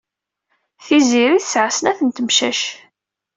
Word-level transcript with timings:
Tiziri 0.85 1.37
tesɛa 1.43 1.69
snat 1.77 1.99
n 2.03 2.09
temcac. 2.09 2.61